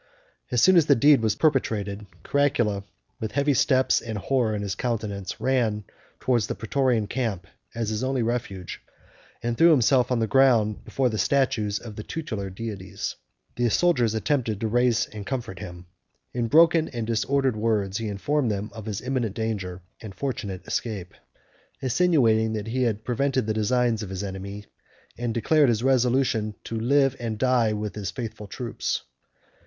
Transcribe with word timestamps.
As 0.49 0.63
soon 0.63 0.77
as 0.77 0.87
the 0.87 0.95
deed 0.95 1.21
was 1.21 1.35
perpetrated, 1.35 2.07
Caracalla, 2.23 2.85
with 3.19 3.33
hasty 3.33 3.53
steps, 3.53 4.01
and 4.01 4.17
horror 4.17 4.55
in 4.55 4.63
his 4.63 4.73
countenance, 4.73 5.39
ran 5.39 5.83
towards 6.19 6.47
the 6.47 6.55
Prætorian 6.55 7.07
camp, 7.07 7.45
as 7.75 7.89
his 7.89 8.03
only 8.03 8.23
refuge, 8.23 8.81
and 9.43 9.55
threw 9.55 9.69
himself 9.69 10.11
on 10.11 10.17
the 10.17 10.25
ground 10.25 10.83
before 10.85 11.09
the 11.09 11.19
statues 11.19 11.77
of 11.77 11.95
the 11.95 12.03
tutelar 12.03 12.49
deities. 12.49 13.15
22 13.57 13.63
The 13.63 13.69
soldiers 13.69 14.15
attempted 14.15 14.59
to 14.59 14.67
raise 14.67 15.05
and 15.05 15.23
comfort 15.23 15.59
him. 15.59 15.85
In 16.33 16.47
broken 16.47 16.87
and 16.87 17.05
disordered 17.05 17.55
words 17.55 17.99
he 17.99 18.07
informed 18.07 18.49
them 18.49 18.71
of 18.73 18.87
his 18.87 19.01
imminent 19.03 19.35
danger, 19.35 19.83
and 20.01 20.15
fortunate 20.15 20.65
escape; 20.65 21.13
insinuating 21.79 22.53
that 22.53 22.65
he 22.69 22.81
had 22.81 23.05
prevented 23.05 23.45
the 23.45 23.53
designs 23.53 24.01
of 24.01 24.09
his 24.09 24.23
enemy, 24.23 24.65
and 25.15 25.31
declared 25.31 25.69
his 25.69 25.83
resolution 25.83 26.55
to 26.63 26.73
live 26.79 27.15
and 27.19 27.37
die 27.37 27.71
with 27.71 27.93
his 27.93 28.09
faithful 28.09 28.47
troops. 28.47 29.03